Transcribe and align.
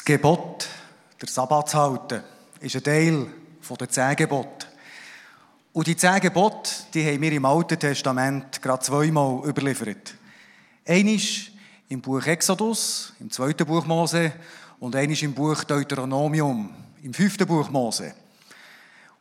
Das 0.00 0.06
Gebot, 0.06 0.66
der 1.20 1.28
Sabbat 1.28 1.68
zu 1.68 1.76
halten, 1.76 2.22
ist 2.60 2.74
ein 2.74 2.82
Teil 2.82 3.26
der 3.78 3.88
zehn 3.90 4.16
Gebote. 4.16 4.66
Und 5.74 5.86
die 5.86 5.94
zehn 5.94 6.20
Gebote, 6.20 6.70
die 6.94 7.04
haben 7.06 7.20
wir 7.20 7.32
im 7.32 7.44
Alten 7.44 7.78
Testament 7.78 8.62
gerade 8.62 8.82
zweimal 8.82 9.46
überliefert. 9.46 10.14
Eines 10.86 11.50
im 11.90 12.00
Buch 12.00 12.24
Exodus, 12.24 13.12
im 13.20 13.30
zweiten 13.30 13.66
Buch 13.66 13.84
Mose, 13.84 14.32
und 14.78 14.96
eines 14.96 15.20
im 15.20 15.34
Buch 15.34 15.64
Deuteronomium, 15.64 16.70
im 17.02 17.12
fünften 17.12 17.46
Buch 17.46 17.68
Mose. 17.68 18.14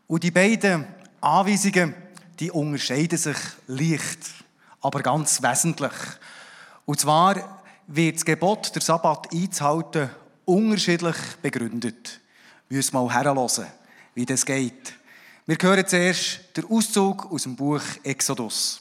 Und 0.08 0.24
die 0.24 0.32
beiden 0.32 0.88
Anweisungen, 1.20 1.94
die 2.40 2.52
unterscheiden 2.52 3.18
sich 3.18 3.38
leicht, 3.68 4.30
aber 4.80 5.02
ganz 5.02 5.44
wesentlich. 5.44 5.92
Und 6.86 7.02
zwar 7.02 7.66
wird 7.86 8.16
das 8.16 8.24
Gebot, 8.24 8.74
der 8.74 8.82
Sabbat 8.82 9.34
einzuhalten, 9.34 10.10
unterschiedlich 10.50 11.16
begründet. 11.42 12.20
Wir 12.68 12.78
müssen 12.78 12.96
mal 12.96 13.14
herhören, 13.14 13.68
wie 14.16 14.26
das 14.26 14.46
geht. 14.46 14.94
Wir 15.46 15.58
hören 15.62 15.88
zuerst 15.88 16.58
den 16.58 16.66
Auszug 16.66 17.32
aus 17.32 17.44
dem 17.44 17.56
Buch 17.56 17.82
Exodus. 18.04 18.80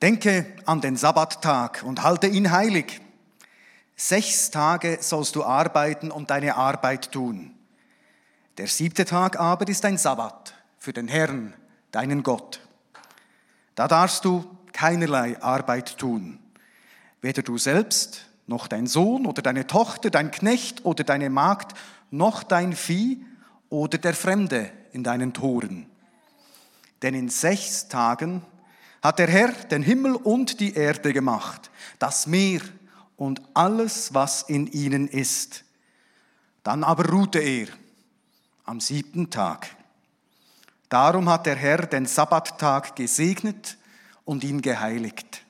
Denke 0.00 0.46
an 0.64 0.80
den 0.80 0.96
Sabbattag 0.96 1.82
und 1.84 2.02
halte 2.02 2.26
ihn 2.26 2.50
heilig. 2.50 3.00
Sechs 3.96 4.50
Tage 4.50 4.98
sollst 5.00 5.36
du 5.36 5.44
arbeiten 5.44 6.10
und 6.10 6.30
deine 6.30 6.56
Arbeit 6.56 7.12
tun. 7.12 7.54
Der 8.56 8.66
siebte 8.66 9.04
Tag 9.04 9.38
aber 9.38 9.68
ist 9.68 9.84
ein 9.84 9.98
Sabbat 9.98 10.54
für 10.78 10.92
den 10.92 11.08
Herrn, 11.08 11.52
deinen 11.90 12.22
Gott. 12.22 12.60
Da 13.74 13.88
darfst 13.88 14.24
du 14.24 14.48
keinerlei 14.72 15.40
Arbeit 15.42 15.98
tun, 15.98 16.38
weder 17.20 17.42
du 17.42 17.58
selbst 17.58 18.27
noch 18.48 18.66
dein 18.66 18.86
Sohn 18.86 19.26
oder 19.26 19.42
deine 19.42 19.66
Tochter, 19.66 20.10
dein 20.10 20.30
Knecht 20.30 20.84
oder 20.84 21.04
deine 21.04 21.30
Magd, 21.30 21.76
noch 22.10 22.42
dein 22.42 22.74
Vieh 22.74 23.24
oder 23.68 23.98
der 23.98 24.14
Fremde 24.14 24.70
in 24.92 25.04
deinen 25.04 25.32
Toren. 25.32 25.86
Denn 27.02 27.14
in 27.14 27.28
sechs 27.28 27.88
Tagen 27.88 28.42
hat 29.02 29.18
der 29.18 29.28
Herr 29.28 29.52
den 29.52 29.82
Himmel 29.82 30.14
und 30.16 30.60
die 30.60 30.74
Erde 30.74 31.12
gemacht, 31.12 31.70
das 31.98 32.26
Meer 32.26 32.62
und 33.16 33.42
alles, 33.54 34.14
was 34.14 34.42
in 34.42 34.66
ihnen 34.66 35.06
ist. 35.06 35.64
Dann 36.62 36.82
aber 36.82 37.08
ruhte 37.08 37.38
er 37.38 37.68
am 38.64 38.80
siebten 38.80 39.30
Tag. 39.30 39.68
Darum 40.88 41.28
hat 41.28 41.46
der 41.46 41.56
Herr 41.56 41.86
den 41.86 42.06
Sabbattag 42.06 42.96
gesegnet 42.96 43.76
und 44.24 44.42
ihn 44.42 44.62
geheiligt. 44.62 45.42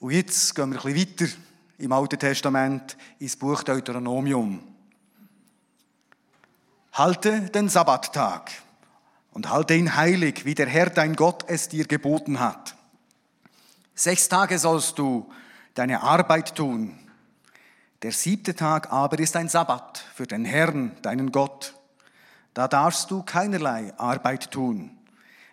Und 0.00 0.12
jetzt 0.12 0.54
gehen 0.54 0.70
wir 0.72 0.84
ein 0.84 0.94
bisschen 0.94 1.26
weiter 1.26 1.34
im 1.78 1.92
Alten 1.92 2.18
Testament 2.18 2.96
ins 3.18 3.36
Buch 3.36 3.64
Deuteronomium. 3.64 4.62
Halte 6.92 7.40
den 7.50 7.68
Sabbattag 7.68 8.50
und 9.32 9.50
halte 9.50 9.74
ihn 9.74 9.96
heilig, 9.96 10.44
wie 10.44 10.54
der 10.54 10.68
Herr 10.68 10.90
dein 10.90 11.16
Gott 11.16 11.44
es 11.48 11.68
dir 11.68 11.84
geboten 11.84 12.38
hat. 12.38 12.76
Sechs 13.94 14.28
Tage 14.28 14.58
sollst 14.58 14.98
du 14.98 15.32
deine 15.74 16.02
Arbeit 16.02 16.54
tun. 16.54 16.96
Der 18.02 18.12
siebte 18.12 18.54
Tag 18.54 18.92
aber 18.92 19.18
ist 19.18 19.34
ein 19.34 19.48
Sabbat 19.48 20.04
für 20.14 20.28
den 20.28 20.44
Herrn, 20.44 20.96
deinen 21.02 21.32
Gott. 21.32 21.74
Da 22.54 22.68
darfst 22.68 23.10
du 23.10 23.24
keinerlei 23.24 23.92
Arbeit 23.98 24.52
tun, 24.52 24.96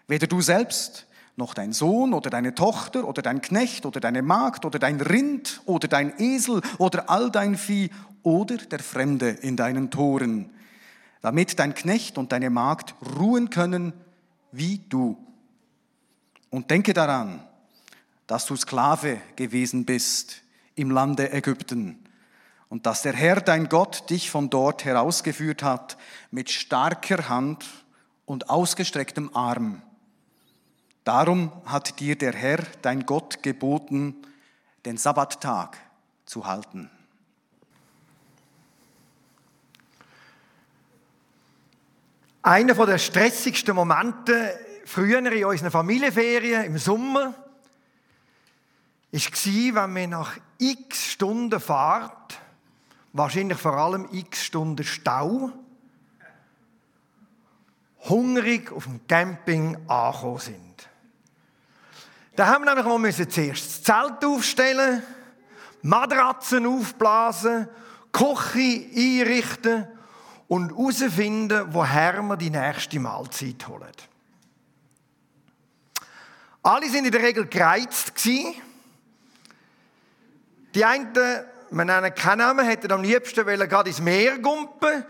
weder 0.07 0.27
du 0.27 0.41
selbst, 0.41 1.07
noch 1.37 1.53
dein 1.53 1.73
Sohn 1.73 2.13
oder 2.13 2.29
deine 2.29 2.55
Tochter 2.55 3.05
oder 3.05 3.21
dein 3.21 3.41
Knecht 3.41 3.85
oder 3.85 3.99
deine 3.99 4.21
Magd 4.21 4.65
oder 4.65 4.79
dein 4.79 5.01
Rind 5.01 5.61
oder 5.65 5.87
dein 5.87 6.17
Esel 6.19 6.61
oder 6.77 7.09
all 7.09 7.29
dein 7.29 7.57
Vieh 7.57 7.89
oder 8.23 8.57
der 8.57 8.79
Fremde 8.79 9.29
in 9.29 9.57
deinen 9.57 9.91
Toren, 9.91 10.49
damit 11.21 11.59
dein 11.59 11.75
Knecht 11.75 12.17
und 12.17 12.31
deine 12.31 12.49
Magd 12.49 12.95
ruhen 13.17 13.49
können 13.49 13.93
wie 14.51 14.79
du. 14.89 15.17
Und 16.49 16.71
denke 16.71 16.93
daran, 16.93 17.43
dass 18.27 18.45
du 18.45 18.55
Sklave 18.55 19.19
gewesen 19.35 19.85
bist 19.85 20.41
im 20.75 20.89
Lande 20.89 21.33
Ägypten 21.33 21.99
und 22.69 22.85
dass 22.85 23.01
der 23.01 23.13
Herr 23.13 23.41
dein 23.41 23.67
Gott 23.67 24.09
dich 24.09 24.31
von 24.31 24.49
dort 24.49 24.85
herausgeführt 24.85 25.63
hat 25.63 25.97
mit 26.31 26.49
starker 26.49 27.27
Hand 27.29 27.65
und 28.25 28.49
ausgestrecktem 28.49 29.35
Arm 29.35 29.81
Darum 31.05 31.51
hat 31.65 31.99
dir 31.99 32.17
der 32.17 32.33
Herr, 32.33 32.63
dein 32.81 33.05
Gott, 33.05 33.43
geboten, 33.43 34.15
den 34.85 34.97
Sabbattag 34.97 35.77
zu 36.25 36.47
halten. 36.47 36.89
Einer 42.41 42.73
der 42.73 42.97
stressigsten 42.97 43.75
Momente 43.75 44.59
früher 44.85 45.19
in 45.19 45.45
unseren 45.45 45.69
Familienferien 45.69 46.65
im 46.65 46.77
Sommer 46.79 47.35
war, 49.11 49.85
wenn 49.85 49.95
wir 49.95 50.07
nach 50.07 50.37
x 50.57 51.11
Stunden 51.11 51.59
Fahrt, 51.59 52.39
wahrscheinlich 53.13 53.59
vor 53.59 53.73
allem 53.73 54.09
x 54.11 54.43
Stunden 54.43 54.83
Stau, 54.83 55.51
hungrig 58.09 58.71
auf 58.71 58.85
dem 58.85 59.05
Camping 59.07 59.77
angekommen 59.87 60.39
sind. 60.39 60.74
Da 62.35 62.47
haben 62.47 62.65
wir 62.65 62.75
nämlich 62.75 63.15
zuerst 63.29 63.65
das 63.65 63.83
Zelt 63.83 64.25
aufstellen, 64.25 65.01
Matratzen 65.83 66.65
aufblasen, 66.65 67.69
Küche 68.11 68.89
einrichten 68.93 69.87
und 70.47 70.71
herausfinden, 70.71 71.67
woher 71.69 72.21
wir 72.21 72.35
die 72.35 72.49
nächste 72.49 72.99
Mahlzeit 72.99 73.65
holen. 73.67 73.91
Alle 76.61 76.89
sind 76.89 77.05
in 77.05 77.11
der 77.11 77.21
Regel 77.21 77.45
gereizt. 77.45 78.25
Die 78.25 78.55
einen, 80.83 81.13
wir 81.13 81.85
nennen 81.85 82.15
keinen 82.15 82.39
Namen, 82.39 82.65
hätten 82.65 82.91
am 82.91 83.03
liebsten 83.03 83.45
gerade 83.45 83.89
ins 83.89 84.01
Meer 84.01 84.39
gumpen. 84.39 85.05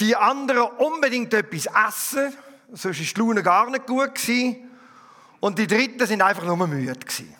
Die 0.00 0.16
anderen 0.16 0.70
unbedingt 0.78 1.34
etwas 1.34 1.68
essen, 1.88 2.34
sonst 2.72 2.84
war 2.84 2.92
die 2.92 3.20
Laune 3.20 3.42
gar 3.42 3.70
nicht 3.70 3.86
gut. 3.86 4.18
Und 5.40 5.58
die 5.58 5.66
Dritten 5.66 6.06
sind 6.06 6.22
einfach 6.22 6.44
nur 6.44 6.66
müde 6.66 6.94
gewesen. 6.94 7.34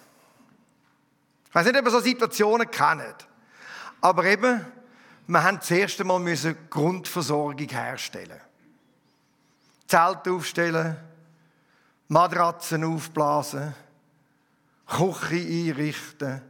Ich 1.49 1.55
weiß 1.55 1.67
nicht, 1.67 1.79
ob 1.79 1.85
ihr 1.85 1.91
so 1.91 2.01
Situationen 2.01 2.71
kennt. 2.71 3.29
Aber 4.01 4.25
eben, 4.25 4.65
wir 5.27 5.43
haben 5.43 5.59
das 5.59 5.71
erste 5.71 6.05
Mal 6.05 6.19
müssen 6.19 6.57
Grundversorgung 6.71 7.69
herstellen. 7.69 8.41
Zelt 9.87 10.27
aufstellen, 10.29 10.97
Matratzen 12.09 12.85
aufblasen, 12.85 13.75
Küche 14.87 15.37
einrichten 15.37 16.43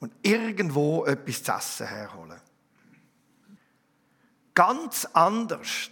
und 0.00 0.12
irgendwo 0.22 1.04
etwas 1.06 1.42
zu 1.42 1.52
essen 1.52 1.86
herholen. 1.86 2.40
Ganz 4.54 5.06
anders, 5.12 5.90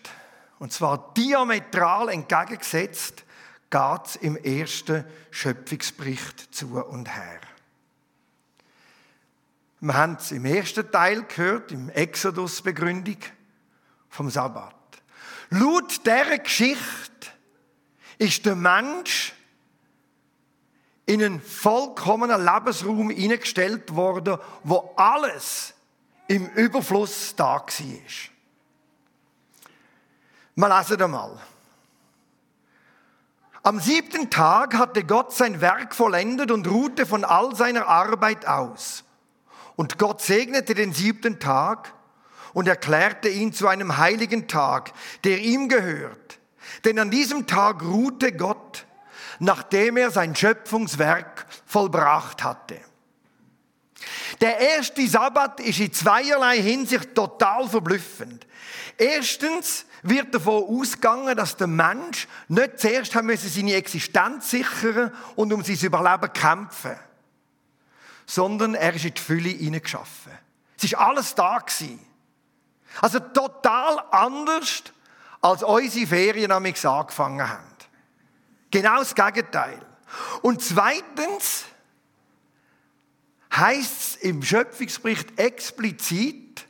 und 0.59 0.73
zwar 0.73 1.15
diametral 1.15 2.09
entgegengesetzt, 2.11 3.25
geht 3.71 4.07
es 4.07 4.17
im 4.17 4.37
ersten 4.37 5.05
Schöpfungsbericht 5.31 6.55
zu 6.55 6.85
und 6.85 7.09
her. 7.09 7.41
Wir 9.81 9.95
haben 9.95 10.17
es 10.21 10.33
im 10.33 10.45
ersten 10.45 10.91
Teil 10.91 11.23
gehört, 11.23 11.73
im 11.73 11.89
Exodus-Begründung 11.89 13.17
vom 14.11 14.29
Sabbat. 14.29 14.75
Laut 15.51 16.05
dieser 16.05 16.39
Geschichte 16.39 17.29
ist 18.19 18.45
der 18.45 18.57
Mensch 18.57 19.33
in 21.07 21.23
einen 21.23 21.41
vollkommenen 21.41 22.45
Lebensraum 22.45 23.11
hineingestellt 23.11 23.95
worden, 23.95 24.39
wo 24.63 24.93
alles 24.97 25.75
im 26.29 26.47
Überfluss 26.51 27.35
da 27.35 27.55
war. 27.55 27.65
Wir 30.55 30.79
lesen 30.79 31.03
einmal. 31.03 31.41
Am 33.63 33.79
siebten 33.79 34.31
Tag 34.31 34.75
hatte 34.75 35.05
Gott 35.05 35.35
sein 35.35 35.61
Werk 35.61 35.95
vollendet 35.95 36.51
und 36.51 36.67
ruhte 36.67 37.05
von 37.05 37.25
all 37.25 37.55
seiner 37.55 37.87
Arbeit 37.89 38.47
aus. 38.47 39.05
Und 39.77 39.99
Gott 39.99 40.23
segnete 40.23 40.75
den 40.75 40.95
siebten 40.95 41.41
Tag 41.41 41.93
und 42.55 42.69
erklärte 42.69 43.29
ihn 43.29 43.53
zu 43.53 43.69
einem 43.69 43.99
heiligen 43.99 44.49
Tag, 44.49 44.93
der 45.25 45.41
ihm 45.41 45.69
gehört. 45.69 46.39
Denn 46.85 46.99
an 46.99 47.11
diesem 47.11 47.47
Tag 47.47 47.83
ruhte 47.83 48.33
Gott, 48.33 48.87
nachdem 49.39 49.99
er 49.99 50.11
sein 50.11 50.35
Schöpfungswerk 50.35 51.47
vollbracht 51.67 52.43
hatte. 52.43 52.79
Der 54.41 54.59
erste 54.59 55.07
Sabbat 55.07 55.61
ist 55.61 55.81
in 55.81 55.93
zweierlei 55.93 56.61
Hinsicht 56.61 57.15
total 57.15 57.69
verblüffend. 57.69 58.47
Erstens 58.97 59.87
wird 60.03 60.35
davon 60.35 60.65
ausgegangen, 60.65 61.37
dass 61.37 61.57
der 61.57 61.67
Mensch 61.67 62.29
nicht 62.49 62.81
zuerst 62.81 63.15
haben 63.15 63.27
müssen 63.27 63.49
seine 63.49 63.75
Existenz 63.75 64.51
sichern 64.51 65.13
und 65.37 65.53
um 65.53 65.63
sein 65.65 65.77
Überleben 65.77 66.33
kämpfen, 66.33 66.97
sondern 68.27 68.75
er 68.75 68.95
ist 68.95 69.05
in 69.05 69.15
die 69.15 69.21
Fülle 69.21 69.49
hineingeschaffen. 69.49 70.33
Es 70.77 70.85
ist 70.85 70.97
alles 70.97 71.35
da 71.35 71.59
gewesen. 71.59 72.01
Also 73.01 73.21
total 73.21 74.03
anders, 74.11 74.83
als 75.41 75.63
unsere 75.63 76.07
Ferien 76.07 76.53
angefangen 76.53 77.49
haben. 77.49 77.65
Genau 78.71 78.99
das 78.99 79.15
Gegenteil. 79.15 79.81
Und 80.43 80.63
zweitens 80.63 81.65
heißt 83.55 84.01
es 84.01 84.17
im 84.17 84.43
Schöpfungsbericht 84.43 85.39
explizit, 85.39 86.67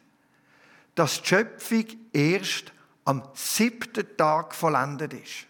dass 0.95 1.23
die 1.23 1.29
Schöpfung 1.29 1.85
erst 2.13 2.73
am 3.05 3.23
siebten 3.35 4.17
Tag 4.17 4.55
vollendet 4.55 5.15
ist. 5.15 5.47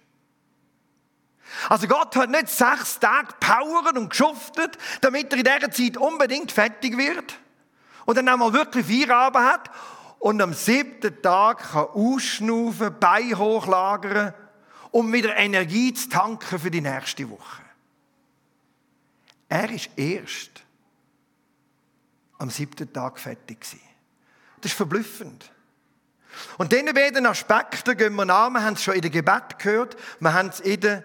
Also 1.69 1.89
Gott 1.89 2.15
hat 2.17 2.31
nicht 2.31 2.49
sechs 2.49 3.01
Tage 3.01 3.35
powern 3.41 3.99
und 3.99 4.11
geschuftet, 4.11 4.79
damit 5.01 5.33
er 5.33 5.39
in 5.39 5.45
dieser 5.45 5.71
Zeit 5.71 5.97
unbedingt 5.97 6.53
fertig 6.53 6.97
wird 6.97 7.39
und 8.07 8.17
dann 8.17 8.29
einmal 8.29 8.53
wirklich 8.53 8.87
Feierabend 8.87 9.45
hat 9.45 9.71
und 10.21 10.41
am 10.41 10.55
siebten 10.55 11.21
Tag 11.23 11.73
kann 11.73 11.87
ausschnaufen, 11.87 12.97
Bein 13.01 13.37
hochlagern, 13.37 14.35
um 14.91 15.13
wieder 15.13 15.37
Energie 15.37 15.93
zu 15.93 16.09
tanken 16.09 16.59
für 16.59 16.71
die 16.71 16.81
nächste 16.81 17.29
Woche. 17.29 17.63
Er 19.49 19.71
ist 19.71 19.91
erst 19.97 20.63
am 22.41 22.51
siebten 22.51 22.93
Tag 22.93 23.19
fertig 23.19 23.61
gewesen. 23.61 23.81
Das 24.61 24.73
ist 24.73 24.77
verblüffend. 24.77 25.51
Und 26.59 26.73
diese 26.73 26.95
beiden 26.95 27.27
Aspekte 27.27 27.95
gehen 27.95 28.15
wir 28.15 28.29
an. 28.29 28.53
Wir 28.53 28.63
haben 28.63 28.75
es 28.75 28.83
schon 28.83 28.95
in 28.95 29.03
der 29.03 29.11
Gebet 29.11 29.59
gehört. 29.59 29.97
Wir 30.21 30.33
haben 30.33 30.49
es 30.49 30.61
in 30.61 30.81
der 30.81 31.05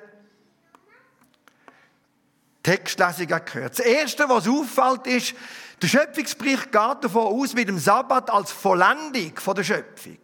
Textlesung 2.64 3.28
gehört. 3.28 3.78
Das 3.78 3.86
Erste, 3.86 4.30
was 4.30 4.48
auffällt, 4.48 5.08
ist, 5.08 5.36
der 5.82 5.88
Schöpfungsbericht 5.88 6.72
geht 6.72 7.04
davon 7.04 7.28
aus, 7.28 7.54
mit 7.54 7.68
dem 7.68 7.80
Sabbat 7.80 8.30
als 8.30 8.52
Vollendung 8.52 9.34
der 9.56 9.64
Schöpfung. 9.64 10.18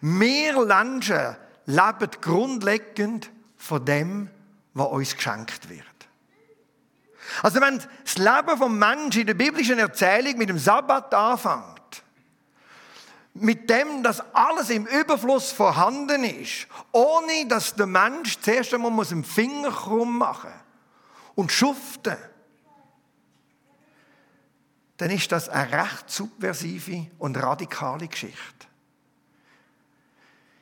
Wir 0.00 0.64
Menschen 0.64 1.36
leben 1.66 2.10
grundlegend 2.20 3.30
von 3.56 3.84
dem, 3.84 4.30
was 4.72 4.88
uns 4.88 5.16
geschenkt 5.16 5.68
wird. 5.68 5.95
Also 7.42 7.60
wenn 7.60 7.82
das 8.04 8.18
Leben 8.18 8.58
vom 8.58 8.78
Menschen 8.78 9.22
in 9.22 9.26
der 9.26 9.34
biblischen 9.34 9.78
Erzählung 9.78 10.38
mit 10.38 10.48
dem 10.48 10.58
Sabbat 10.58 11.12
anfängt, 11.14 12.02
mit 13.34 13.68
dem, 13.68 14.02
dass 14.02 14.22
alles 14.34 14.70
im 14.70 14.86
Überfluss 14.86 15.52
vorhanden 15.52 16.24
ist, 16.24 16.66
ohne 16.92 17.46
dass 17.48 17.74
der 17.74 17.86
Mensch 17.86 18.38
zuerst 18.40 18.72
einmal 18.72 18.90
muss 18.90 19.10
den 19.10 19.24
Finger 19.24 19.70
krumm 19.70 20.18
machen 20.18 20.52
und 21.34 21.52
schuften, 21.52 22.16
dann 24.96 25.10
ist 25.10 25.30
das 25.30 25.48
eine 25.48 25.70
recht 25.70 26.10
subversive 26.10 27.08
und 27.18 27.36
radikale 27.36 28.08
Geschichte. 28.08 28.66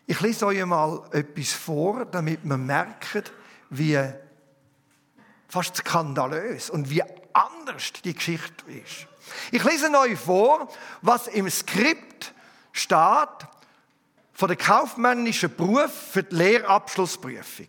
Ich 0.07 0.21
lese 0.21 0.47
euch 0.47 0.65
mal 0.67 1.03
etwas 1.13 1.53
vor, 1.53 2.05
damit 2.05 2.45
man 2.45 2.67
merkt, 2.67 3.33
wie 3.71 3.99
fast 5.55 5.77
skandalös 5.77 6.69
und 6.69 6.91
wie 6.91 7.03
anders 7.33 7.93
die 8.05 8.13
Geschichte 8.13 8.65
ist. 8.67 9.07
Ich 9.53 9.63
lese 9.63 9.89
euch 9.97 10.19
vor, 10.19 10.69
was 11.01 11.29
im 11.29 11.49
Skript 11.49 12.35
steht 12.73 13.39
von 14.33 14.49
der 14.49 14.57
kaufmännischen 14.57 15.55
Beruf 15.55 15.93
für 16.11 16.25
die 16.25 16.35
Lehrabschlussprüfung. 16.35 17.69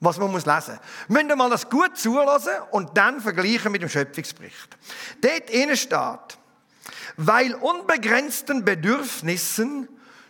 Was 0.00 0.16
man 0.16 0.30
muss 0.30 0.46
lesen. 0.46 0.78
Wir 1.08 1.22
müssen 1.22 1.36
mal 1.36 1.50
das 1.50 1.68
gut 1.68 1.98
zulassen 1.98 2.54
und 2.70 2.96
dann 2.96 3.20
vergleichen 3.20 3.72
mit 3.72 3.82
dem 3.82 3.90
Schöpfungsbericht. 3.90 4.78
Dort 5.20 5.50
innen 5.50 5.76
steht, 5.76 6.38
weil 7.18 7.54
unbegrenzten 7.56 8.64
Bedürfnissen 8.64 9.88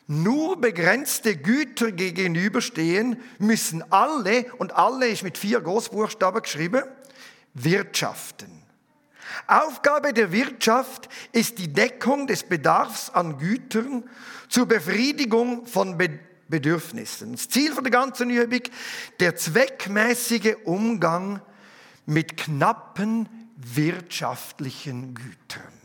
nur 0.08 0.58
begrenzte 0.60 1.36
Güter 1.36 1.92
gegenüberstehen, 1.92 3.20
müssen 3.38 3.84
alle, 3.92 4.46
und 4.56 4.74
alle 4.74 5.06
ist 5.08 5.22
mit 5.22 5.38
vier 5.38 5.60
Großbuchstaben 5.60 6.42
geschrieben, 6.42 6.82
wirtschaften. 7.54 8.62
Aufgabe 9.46 10.14
der 10.14 10.32
Wirtschaft 10.32 11.08
ist 11.32 11.58
die 11.58 11.72
Deckung 11.72 12.26
des 12.26 12.42
Bedarfs 12.42 13.10
an 13.10 13.38
Gütern 13.38 14.04
zur 14.48 14.66
Befriedigung 14.66 15.66
von 15.66 15.98
Bedürfnissen. 16.48 17.32
Das 17.32 17.48
Ziel 17.50 17.72
von 17.72 17.84
der 17.84 17.90
ganzen 17.90 18.30
Übung, 18.30 18.62
der 19.20 19.36
zweckmäßige 19.36 20.56
Umgang 20.64 21.42
mit 22.06 22.38
knappen 22.38 23.28
wirtschaftlichen 23.56 25.14
Gütern. 25.14 25.77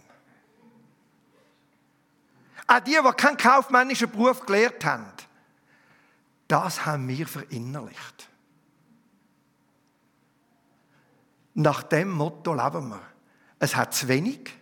Auch 2.74 2.80
die, 2.80 2.92
die 2.92 3.12
keinen 3.16 3.38
kaufmännischen 3.38 4.10
Beruf 4.10 4.46
gelehrt 4.46 4.84
haben, 4.84 5.06
das 6.48 6.86
haben 6.86 7.08
wir 7.08 7.28
verinnerlicht. 7.28 8.30
Nach 11.54 11.84
dem 11.84 12.10
Motto 12.10 12.54
leben 12.56 12.90
wir. 12.90 13.02
Es 13.60 13.75
hat 13.75 13.94
zu 13.94 14.08
wenig. 14.08 14.58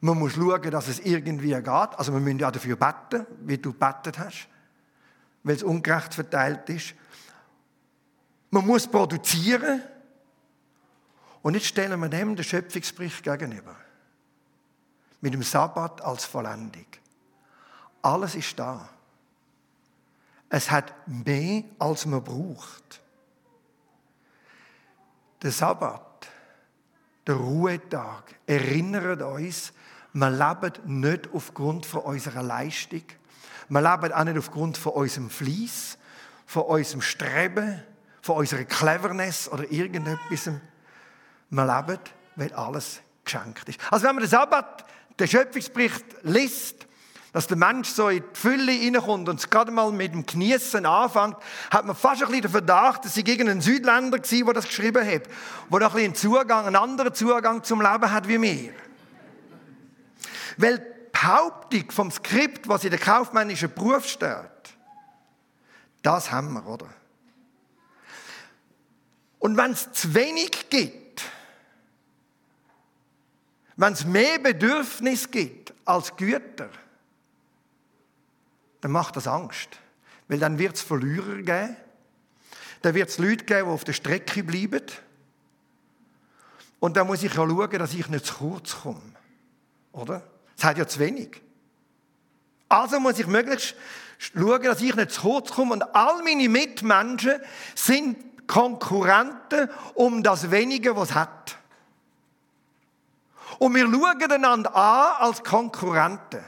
Man 0.00 0.18
muss 0.18 0.32
schauen, 0.32 0.70
dass 0.70 0.88
es 0.88 1.00
irgendwie 1.00 1.50
geht. 1.50 1.66
Also 1.66 2.12
wir 2.12 2.20
müssen 2.20 2.38
ja 2.38 2.50
dafür 2.50 2.76
beten, 2.76 3.26
wie 3.40 3.58
du 3.58 3.74
bettet 3.74 4.18
hast, 4.18 4.48
weil 5.42 5.56
es 5.56 5.62
ungerecht 5.62 6.14
verteilt 6.14 6.70
ist. 6.70 6.94
Man 8.50 8.66
muss 8.66 8.86
produzieren. 8.86 9.82
Und 11.42 11.54
jetzt 11.54 11.66
stellen 11.66 12.00
wir 12.00 12.08
dem 12.08 12.34
den 12.34 12.44
Schöpfungsbericht 12.44 13.22
gegenüber 13.22 13.76
mit 15.22 15.32
dem 15.32 15.42
Sabbat 15.42 16.02
als 16.02 16.26
Vollendung. 16.26 16.86
Alles 18.02 18.34
ist 18.34 18.58
da. 18.58 18.88
Es 20.50 20.70
hat 20.70 20.92
mehr, 21.06 21.62
als 21.78 22.04
man 22.04 22.22
braucht. 22.22 23.00
Der 25.40 25.52
Sabbat, 25.52 26.28
der 27.26 27.36
Ruhetag, 27.36 28.34
erinnert 28.46 29.22
uns, 29.22 29.72
wir 30.12 30.30
leben 30.30 31.00
nicht 31.00 31.30
aufgrund 31.32 31.86
von 31.86 32.02
unserer 32.02 32.42
Leistung. 32.42 33.04
Wir 33.68 33.80
leben 33.80 34.12
auch 34.12 34.24
nicht 34.24 34.36
aufgrund 34.36 34.76
von 34.76 34.92
unserem 34.92 35.30
Fleiss, 35.30 35.96
von 36.44 36.64
unserem 36.64 37.00
Streben, 37.00 37.82
von 38.20 38.36
unserer 38.36 38.64
Cleverness 38.64 39.48
oder 39.48 39.70
irgendetwas. 39.70 40.50
Wir 41.48 41.76
leben, 41.76 42.00
weil 42.36 42.52
alles 42.52 43.00
geschenkt 43.24 43.68
ist. 43.68 43.80
Also 43.90 44.06
wenn 44.06 44.16
man 44.16 44.24
den 44.24 44.30
Sabbat 44.30 44.84
der 45.18 45.26
Schöpfungsbericht 45.26 46.04
liest, 46.22 46.86
dass 47.32 47.46
der 47.46 47.56
Mensch 47.56 47.88
so 47.88 48.08
in 48.08 48.22
die 48.22 48.38
Fülle 48.38 48.72
hineinkommt 48.72 49.28
und 49.28 49.38
es 49.40 49.48
gerade 49.48 49.70
mal 49.70 49.90
mit 49.90 50.12
dem 50.12 50.26
Genießen 50.26 50.84
anfängt, 50.84 51.36
hat 51.70 51.86
man 51.86 51.96
fast 51.96 52.22
ein 52.22 52.28
bisschen 52.28 52.42
den 52.42 52.50
Verdacht, 52.50 53.04
dass 53.04 53.14
sie 53.14 53.24
gegen 53.24 53.48
einen 53.48 53.62
Südländer 53.62 54.18
war, 54.18 54.44
der 54.44 54.54
das 54.54 54.66
geschrieben 54.66 55.06
hat, 55.06 55.22
der 55.70 55.80
noch 55.80 55.94
ein 55.94 56.04
einen 56.04 56.14
Zugang, 56.14 56.66
einen 56.66 56.76
anderen 56.76 57.14
Zugang 57.14 57.64
zum 57.64 57.80
Leben 57.80 58.10
hat 58.10 58.28
wie 58.28 58.40
wir. 58.40 58.74
Weil 60.58 60.78
die 60.78 60.84
Behauptung 61.12 61.90
vom 61.90 62.10
Skript, 62.10 62.68
was 62.68 62.84
in 62.84 62.90
der 62.90 62.98
kaufmännischen 62.98 63.72
Beruf 63.72 64.06
steht, 64.06 64.50
das 66.02 66.30
haben 66.30 66.52
wir, 66.52 66.66
oder? 66.66 66.88
Und 69.38 69.56
wenn 69.56 69.72
es 69.72 69.90
zu 69.92 70.14
wenig 70.14 70.68
gibt, 70.68 71.01
wenn 73.82 73.94
es 73.94 74.04
mehr 74.04 74.38
Bedürfnis 74.38 75.28
gibt 75.28 75.74
als 75.84 76.14
Güter, 76.14 76.68
dann 78.80 78.92
macht 78.92 79.16
das 79.16 79.26
Angst. 79.26 79.70
Weil 80.28 80.38
dann 80.38 80.56
wird 80.56 80.76
es 80.76 80.82
Verlierer 80.82 81.42
geben. 81.42 81.76
Dann 82.82 82.94
wird 82.94 83.08
es 83.08 83.18
Leute 83.18 83.44
geben, 83.44 83.64
die 83.66 83.74
auf 83.74 83.82
der 83.82 83.92
Strecke 83.92 84.44
bleiben. 84.44 84.82
Und 86.78 86.96
dann 86.96 87.08
muss 87.08 87.24
ich 87.24 87.34
ja 87.34 87.44
schauen, 87.44 87.70
dass 87.70 87.92
ich 87.92 88.06
nicht 88.06 88.24
zu 88.24 88.34
kurz 88.34 88.82
komme. 88.82 89.02
Oder? 89.90 90.22
Es 90.56 90.62
hat 90.62 90.78
ja 90.78 90.86
zu 90.86 91.00
wenig. 91.00 91.42
Also 92.68 93.00
muss 93.00 93.18
ich 93.18 93.26
möglichst 93.26 93.74
schauen, 94.18 94.62
dass 94.62 94.80
ich 94.80 94.94
nicht 94.94 95.10
zu 95.10 95.22
kurz 95.22 95.50
komme. 95.50 95.72
Und 95.72 95.82
all 95.92 96.22
meine 96.22 96.48
Mitmenschen 96.48 97.40
sind 97.74 98.46
Konkurrenten 98.46 99.68
um 99.94 100.22
das 100.22 100.52
Wenige, 100.52 100.94
was 100.94 101.10
es 101.10 101.14
hat. 101.16 101.58
Und 103.62 103.76
wir 103.76 103.88
schauen 103.88 104.32
einander 104.32 104.74
an 104.74 105.22
als 105.22 105.44
Konkurrenten. 105.44 106.42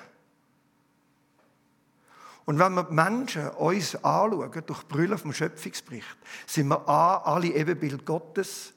Und 2.45 2.59
wenn 2.59 2.75
wir 2.75 2.83
die 2.83 2.93
Menschen 2.93 3.51
uns 3.51 3.95
anschauen, 3.95 4.63
durch 4.67 4.83
Brille 4.89 5.17
vom 5.17 5.33
Schöpfungsbericht, 5.33 6.17
sind 6.45 6.67
wir 6.67 6.89
A, 6.89 7.19
alle 7.19 7.55
Ebenbild 7.55 8.05
Gottes 8.05 8.73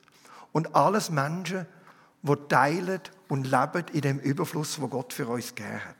und 0.51 0.75
alles 0.75 1.09
Menschen, 1.09 1.65
die 2.21 2.35
teilen 2.47 3.01
und 3.27 3.45
leben 3.45 3.85
in 3.93 4.01
dem 4.01 4.19
Überfluss, 4.19 4.79
wo 4.79 4.87
Gott 4.87 5.13
für 5.13 5.27
uns 5.27 5.55
gegeben 5.55 5.83
hat. 5.83 5.95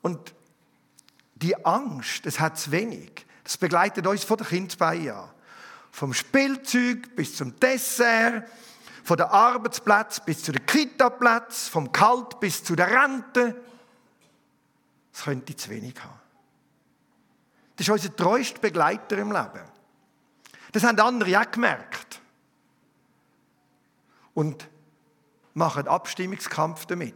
Und 0.00 0.32
die 1.34 1.66
Angst, 1.66 2.24
das 2.24 2.38
hat 2.38 2.56
zu 2.56 2.70
wenig, 2.70 3.26
das 3.42 3.56
begleitet 3.56 4.06
uns 4.06 4.22
von 4.22 4.36
der 4.36 4.46
Kindesbeine 4.46 5.12
an. 5.12 5.30
Vom 5.90 6.14
Spielzeug 6.14 7.16
bis 7.16 7.34
zum 7.34 7.58
Dessert, 7.58 8.44
von 9.02 9.16
der 9.16 9.32
Arbeitsplatz 9.32 10.24
bis 10.24 10.42
zu 10.42 10.52
der 10.52 10.62
Kita-Platz, 10.62 11.68
vom 11.68 11.92
Kalt 11.92 12.38
bis 12.40 12.62
zu 12.62 12.76
der 12.76 12.88
Rente. 12.88 13.60
Das 15.12 15.24
könnte 15.24 15.52
ich 15.52 15.58
zu 15.58 15.70
wenig 15.70 15.94
haben. 16.02 16.20
Das 17.76 17.86
ist 17.86 17.92
unser 17.92 18.14
treuester 18.14 18.60
Begleiter 18.60 19.18
im 19.18 19.32
Leben. 19.32 19.64
Das 20.72 20.84
haben 20.84 20.98
andere 21.00 21.40
auch 21.40 21.50
gemerkt. 21.50 22.20
Und 24.34 24.68
machen 25.54 25.86
Abstimmungskampf 25.86 26.86
damit. 26.86 27.14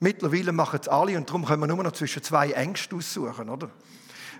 Mittlerweile 0.00 0.52
machen 0.52 0.80
es 0.80 0.88
alle 0.88 1.16
und 1.16 1.28
darum 1.28 1.44
können 1.44 1.62
wir 1.62 1.66
nur 1.68 1.82
noch 1.82 1.92
zwischen 1.92 2.22
zwei 2.22 2.50
Ängsten 2.50 2.98
aussuchen, 2.98 3.48
oder? 3.48 3.70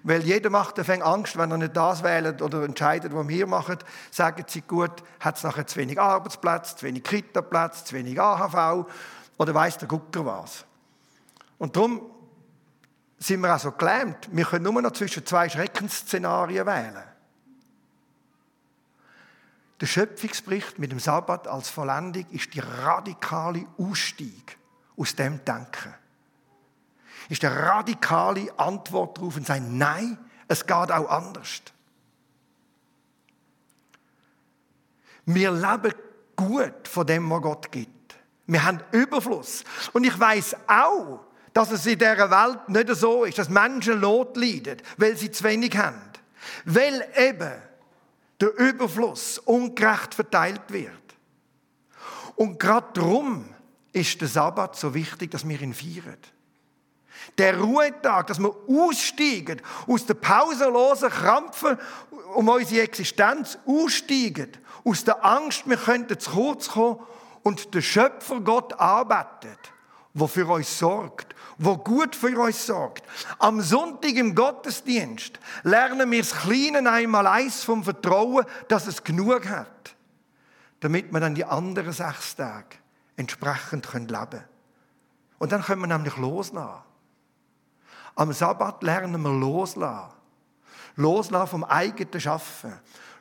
Weil 0.07 0.23
jeder 0.23 0.51
macht 0.51 0.79
fängt 0.79 1.03
Angst, 1.03 1.39
wenn 1.39 1.51
er 1.51 1.57
nicht 1.57 1.75
das 1.75 2.03
wählt 2.03 2.43
oder 2.43 2.63
entscheidet, 2.63 3.15
was 3.15 3.27
wir 3.27 3.47
machen, 3.47 3.79
sagen 4.11 4.45
sie 4.47 4.61
gut, 4.61 5.03
hat 5.19 5.39
es 5.39 5.43
nachher 5.43 5.67
zu 5.67 5.77
wenig 5.77 5.99
Arbeitsplatz, 5.99 6.77
zu 6.77 6.85
wenig 6.85 7.03
Kita-Platz, 7.05 7.87
zu 7.87 7.95
wenig 7.95 8.21
AHV 8.21 8.87
oder 9.39 9.55
weiß 9.55 9.79
der 9.79 9.89
Gucker 9.89 10.27
was. 10.27 10.67
Und 11.57 11.75
darum 11.75 12.03
sind 13.19 13.41
wir 13.41 13.55
auch 13.55 13.59
so 13.59 13.73
gelähmt. 13.73 14.29
Wir 14.31 14.45
können 14.45 14.65
nur 14.65 14.83
noch 14.83 14.93
zwischen 14.93 15.25
zwei 15.25 15.49
Schreckensszenarien 15.49 16.67
wählen. 16.67 17.05
Der 19.81 19.87
Schöpfungsbericht 19.87 20.79
mit 20.79 20.93
dem 20.93 20.99
Sabbat 20.99 21.49
als 21.49 21.71
Vollendung 21.71 22.27
ist 22.31 22.53
die 22.53 22.61
radikale 22.61 23.65
Ausstieg 23.79 24.59
aus 24.99 25.17
dem 25.17 25.43
Denken 25.47 25.95
ist 27.29 27.45
eine 27.45 27.57
radikale 27.57 28.57
Antwort 28.59 29.19
darauf 29.19 29.37
und 29.37 29.47
sagen, 29.47 29.79
nein, 29.79 30.19
es 30.49 30.67
geht 30.67 30.91
auch 30.91 31.09
anders. 31.09 31.63
Wir 35.27 35.51
leben 35.51 35.95
gut 36.37 36.87
von 36.89 37.07
dem, 37.07 37.31
was 37.31 37.43
Gott 37.43 37.73
gibt. 37.73 38.15
Wir 38.47 38.63
haben 38.63 38.81
Überfluss. 38.93 39.65
Und 39.93 40.05
ich 40.05 40.19
weiß 40.19 40.57
auch, 40.67 41.21
dass 41.55 41.71
es 41.71 41.87
in 41.87 41.99
dieser 41.99 42.31
Welt 42.31 42.69
nicht 42.69 42.89
so 42.97 43.25
ist, 43.25 43.39
dass 43.39 43.49
Menschen 43.49 44.01
Not 44.01 44.37
leiden, 44.37 44.83
weil 44.97 45.17
sie 45.17 45.31
zu 45.31 45.45
wenig 45.45 45.77
haben. 45.77 46.01
Weil 46.65 47.09
eben 47.17 47.53
der 48.41 48.55
Überfluss 48.59 49.39
ungerecht 49.39 50.15
verteilt 50.15 50.63
wird. 50.69 50.91
Und 52.37 52.59
gerade 52.59 52.89
darum 52.93 53.49
ist 53.93 54.21
der 54.21 54.29
Sabbat 54.29 54.77
so 54.77 54.93
wichtig, 54.93 55.31
dass 55.31 55.49
wir 55.49 55.61
ihn 55.61 55.73
feiern. 55.73 56.19
Der 57.39 57.59
Ruhetag, 57.59 58.27
dass 58.27 58.39
wir 58.39 58.55
aussteigen 58.69 59.61
aus 59.87 60.07
der 60.07 60.15
pausenlosen 60.15 61.11
Krampfen 61.11 61.79
um 62.35 62.49
unsere 62.49 62.83
Existenz, 62.83 63.59
aussteigen 63.67 64.51
aus 64.85 65.05
der 65.05 65.25
Angst, 65.25 65.69
wir 65.69 65.77
könnten 65.77 66.19
zu 66.19 66.31
kurz 66.31 66.69
kommen 66.69 67.01
und 67.43 67.75
der 67.75 67.83
Schöpfer 67.83 68.41
Gott 68.41 68.79
arbeitet, 68.79 69.59
der 70.13 70.29
für 70.29 70.47
uns 70.47 70.79
sorgt, 70.79 71.35
wo 71.59 71.77
gut 71.77 72.15
für 72.17 72.39
uns 72.39 72.67
sorgt. 72.67 73.05
Am 73.39 73.61
Sonntag 73.61 74.15
im 74.15 74.35
Gottesdienst 74.35 75.39
lernen 75.63 76.11
wir 76.11 76.21
das 76.21 76.35
Kleine 76.35 76.91
einmal 76.91 77.27
eins 77.27 77.63
vom 77.63 77.85
Vertrauen, 77.85 78.45
dass 78.69 78.87
es 78.87 79.05
genug 79.05 79.49
hat, 79.49 79.95
damit 80.81 81.13
wir 81.13 81.21
dann 81.21 81.35
die 81.35 81.45
anderen 81.45 81.93
sechs 81.93 82.37
Tage 82.37 82.77
entsprechend 83.17 83.87
leben 83.93 84.11
können. 84.11 84.45
Und 85.39 85.53
dann 85.53 85.63
können 85.63 85.83
wir 85.83 85.87
nämlich 85.89 86.17
loslassen. 86.17 86.83
Am 88.17 88.33
Sabbat 88.33 88.83
lernen 88.83 89.23
wir 89.23 89.33
loslassen. 89.33 90.13
Loslassen 90.97 91.51
vom 91.51 91.65
eigenen 91.65 92.21
Schaffen. 92.21 92.75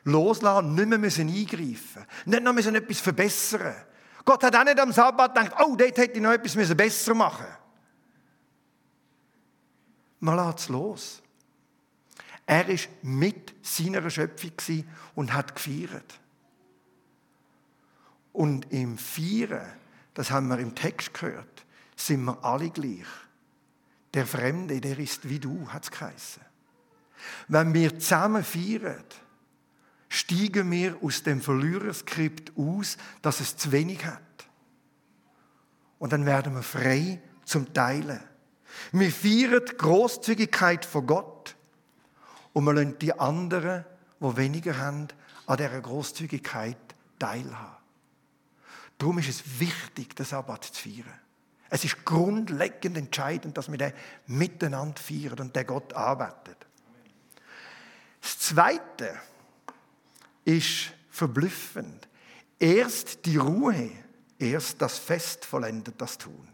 Loslassen, 0.04 0.74
nicht 0.74 0.88
mehr 0.88 0.98
müssen 0.98 1.28
eingreifen 1.28 2.06
Nicht 2.26 2.42
noch 2.42 2.52
müssen 2.52 2.74
etwas 2.74 3.00
verbessern 3.00 3.74
Gott 4.24 4.42
hat 4.42 4.56
auch 4.56 4.64
nicht 4.64 4.80
am 4.80 4.92
Sabbat 4.92 5.34
gedacht, 5.34 5.52
oh, 5.60 5.76
dort 5.76 5.98
hätte 5.98 6.12
ich 6.14 6.20
noch 6.20 6.32
etwas 6.32 6.76
besser 6.76 7.14
machen 7.14 7.44
müssen. 7.44 7.58
Man 10.20 10.36
lässt 10.36 10.58
es 10.60 10.68
los. 10.70 11.22
Er 12.46 12.66
war 12.66 12.78
mit 13.02 13.54
seiner 13.62 14.08
Schöpfung 14.08 14.84
und 15.14 15.32
hat 15.34 15.54
gefeiert. 15.54 16.20
Und 18.32 18.72
im 18.72 18.96
Feiern, 18.98 19.72
das 20.14 20.30
haben 20.30 20.48
wir 20.48 20.58
im 20.58 20.74
Text 20.74 21.12
gehört, 21.14 21.66
sind 21.96 22.24
wir 22.24 22.42
alle 22.42 22.70
gleich. 22.70 23.06
Der 24.14 24.26
Fremde, 24.26 24.80
der 24.80 24.98
ist 24.98 25.28
wie 25.28 25.40
du, 25.40 25.68
hat 25.68 25.84
es 25.84 25.90
geheißen. 25.90 26.42
Wenn 27.48 27.74
wir 27.74 27.98
zusammen 27.98 28.44
feiern, 28.44 29.04
steigen 30.08 30.70
wir 30.70 30.96
aus 31.02 31.22
dem 31.22 31.40
Verliererskript 31.40 32.52
aus, 32.56 32.96
dass 33.22 33.40
es 33.40 33.56
zu 33.56 33.72
wenig 33.72 34.04
hat. 34.04 34.20
Und 35.98 36.12
dann 36.12 36.26
werden 36.26 36.54
wir 36.54 36.62
frei 36.62 37.20
zum 37.44 37.72
Teilen. 37.72 38.20
Wir 38.92 39.10
feiern 39.10 39.62
die 39.68 39.76
Großzügigkeit 39.76 40.84
von 40.84 41.06
Gott 41.06 41.56
und 42.52 42.64
wir 42.64 42.72
lassen 42.72 42.98
die 42.98 43.18
anderen, 43.18 43.84
die 44.20 44.36
weniger 44.36 44.78
haben, 44.78 45.08
an 45.46 45.56
dieser 45.56 45.80
Großzügigkeit 45.80 46.76
teilhaben. 47.18 47.76
Darum 48.98 49.18
ist 49.18 49.28
es 49.28 49.60
wichtig, 49.60 50.14
den 50.14 50.24
Sabbat 50.24 50.64
zu 50.64 50.88
feiern. 50.88 51.20
Es 51.74 51.84
ist 51.84 52.04
grundlegend 52.04 52.96
entscheidend, 52.96 53.58
dass 53.58 53.68
wir 53.68 53.76
den 53.76 53.92
miteinander 54.28 55.02
feiern 55.02 55.40
und 55.40 55.56
der 55.56 55.64
Gott 55.64 55.92
arbeitet. 55.92 56.56
Das 58.22 58.38
Zweite 58.38 59.12
ist 60.44 60.92
verblüffend. 61.10 62.06
Erst 62.60 63.26
die 63.26 63.38
Ruhe, 63.38 63.90
erst 64.38 64.80
das 64.82 64.98
Fest 64.98 65.44
vollendet 65.44 65.96
das 66.00 66.16
Tun. 66.16 66.48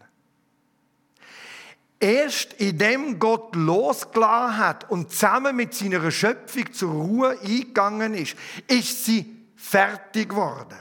Erst 1.98 2.54
indem 2.54 3.18
Gott 3.18 3.54
losgelassen 3.54 4.56
hat 4.56 4.90
und 4.90 5.10
zusammen 5.10 5.54
mit 5.54 5.74
seiner 5.74 6.10
Schöpfung 6.10 6.72
zur 6.72 6.92
Ruhe 6.92 7.38
eingegangen 7.40 8.14
ist, 8.14 8.36
ist 8.66 9.04
sie 9.04 9.36
fertig 9.54 10.30
geworden. 10.30 10.78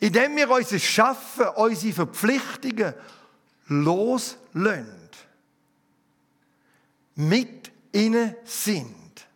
Indem 0.00 0.36
wir 0.36 0.50
unser 0.50 0.78
Schaffen, 0.78 1.48
unsere 1.56 1.92
Verpflichtungen 1.92 2.94
loslösen, 3.66 4.98
mit 7.16 7.72
ihnen 7.92 8.36
sind, 8.44 9.26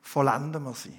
vollenden 0.00 0.62
wir 0.62 0.74
sie. 0.74 0.98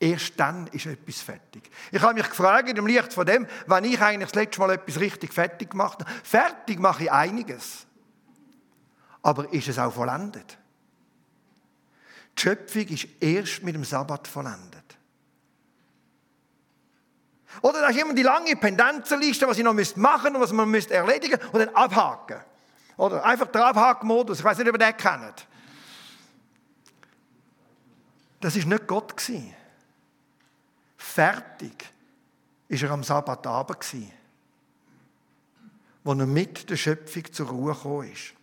Erst 0.00 0.38
dann 0.40 0.66
ist 0.68 0.86
etwas 0.86 1.20
fertig. 1.20 1.70
Ich 1.92 2.02
habe 2.02 2.14
mich 2.14 2.28
gefragt, 2.28 2.68
im 2.68 2.86
Licht 2.86 3.12
von 3.12 3.26
dem, 3.26 3.46
wann 3.66 3.84
ich 3.84 4.00
eigentlich 4.00 4.30
das 4.30 4.42
letzte 4.42 4.60
Mal 4.60 4.72
etwas 4.72 4.98
richtig 5.00 5.32
fertig 5.32 5.70
gemacht 5.70 6.00
habe. 6.00 6.10
Fertig 6.22 6.78
mache 6.78 7.04
ich 7.04 7.12
einiges. 7.12 7.86
Aber 9.22 9.50
ist 9.52 9.68
es 9.68 9.78
auch 9.78 9.92
vollendet? 9.92 10.58
Die 12.36 12.42
Schöpfung 12.42 12.88
ist 12.88 13.06
erst 13.20 13.62
mit 13.62 13.74
dem 13.74 13.84
Sabbat 13.84 14.26
vollendet. 14.28 14.98
Oder 17.62 17.80
da 17.80 17.88
ist 17.88 17.98
immer 17.98 18.14
die 18.14 18.22
lange 18.22 18.56
Pendenzenliste, 18.56 19.46
was 19.46 19.58
ich 19.58 19.64
noch 19.64 19.72
machen 19.72 19.82
müsste 19.84 20.28
und 20.34 20.40
was 20.40 20.52
man 20.52 20.70
müsste 20.70 20.94
erledigen 20.94 21.38
und 21.52 21.60
dann 21.60 21.68
abhaken. 21.70 22.40
Oder 22.96 23.24
einfach 23.24 23.48
der 23.48 23.66
Abhaken-Modus. 23.66 24.38
Ich 24.38 24.44
weiß 24.44 24.58
nicht, 24.58 24.68
ob 24.68 24.74
ihr 24.74 24.78
den 24.78 24.96
kennt. 24.96 25.46
Das 28.40 28.56
ist 28.56 28.66
nicht 28.66 28.86
Gott. 28.86 29.14
Fertig 30.96 31.92
ist 32.68 32.82
er 32.82 32.90
am 32.90 33.02
Sabbatabend 33.02 33.84
wo 36.04 36.12
er 36.12 36.26
mit 36.26 36.68
der 36.68 36.76
Schöpfung 36.76 37.32
zur 37.32 37.48
Ruhe 37.48 37.74
gekommen 37.74 38.12
ist. 38.12 38.34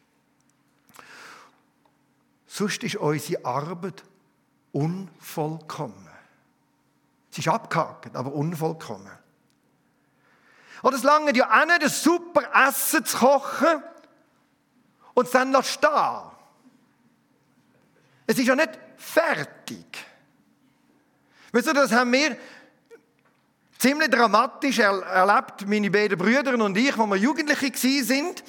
Sonst 2.48 2.84
ist 2.84 2.96
unsere 2.96 3.46
Arbeit 3.46 4.04
unvollkommen. 4.72 6.11
Es 7.32 7.38
ist 7.38 7.48
abgehakt, 7.48 8.16
aber 8.16 8.34
unvollkommen. 8.34 9.12
Oder 10.84 10.98
es 10.98 11.04
lange 11.04 11.36
ja 11.36 11.50
auch 11.50 11.66
nicht, 11.66 11.84
ein 11.84 11.90
super 11.90 12.44
Essen 12.68 13.06
zu 13.06 13.18
kochen 13.18 13.84
und 15.14 15.26
es 15.26 15.32
dann 15.32 15.64
stehen. 15.64 16.32
Es 18.28 18.38
ist 18.38 18.48
ja 18.48 18.56
nicht 18.56 18.80
fertig. 18.98 19.86
Wisst 21.52 21.68
ihr, 21.68 21.74
das 21.74 21.92
haben 21.92 22.12
wir 22.12 22.38
ziemlich 23.78 24.10
dramatisch 24.10 24.80
erlebt, 24.80 25.68
meine 25.68 25.92
beiden 25.92 26.18
Brüder 26.18 26.54
und 26.54 26.78
ich, 26.78 26.98
als 26.98 27.10
wir 27.10 27.16
Jugendliche 27.18 28.04
sind. 28.04 28.44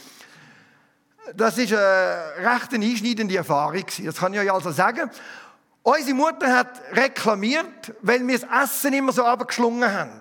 Das 1.35 1.57
ist 1.59 1.73
eine 1.73 2.33
recht 2.39 2.73
einschneidende 2.75 3.37
Erfahrung. 3.37 3.85
Das 4.05 4.17
kann 4.17 4.35
ich 4.35 4.41
euch 4.41 4.53
also 4.53 4.71
sagen. 4.71 5.11
Unsere 5.83 6.15
Mutter 6.15 6.57
hat 6.57 6.81
reklamiert, 6.93 7.95
weil 8.03 8.27
wir 8.27 8.39
das 8.39 8.71
Essen 8.71 8.93
immer 8.93 9.13
so 9.13 9.25
abgeschlungen 9.25 9.91
haben. 9.91 10.21